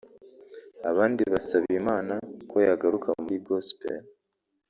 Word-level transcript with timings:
abandi 0.89 1.21
basaba 1.31 1.67
Imana 1.81 2.13
ko 2.49 2.57
yagaruka 2.67 3.09
muri 3.21 3.35
Gospel 3.47 3.99